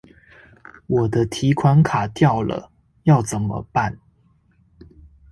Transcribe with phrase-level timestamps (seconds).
[0.87, 2.71] 我的提款卡掉了，
[3.03, 3.99] 要怎麼辦?